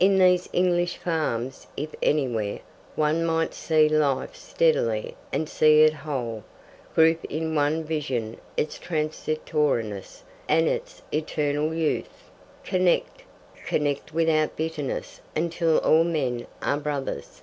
[0.00, 2.58] In these English farms, if anywhere,
[2.96, 6.42] one might see life steadily and see it whole,
[6.96, 12.30] group in one vision its transitoriness and its eternal youth,
[12.64, 13.22] connect
[13.64, 17.42] connect without bitterness until all men are brothers.